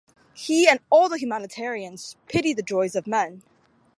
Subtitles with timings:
[0.33, 3.43] He and all the humanitarians pity the joys of men.